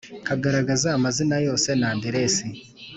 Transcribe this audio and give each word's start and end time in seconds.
Kugaragaza 0.27 0.87
amazina 0.97 1.35
yose 1.47 1.69
n 1.81 1.83
aderesi 1.91 2.47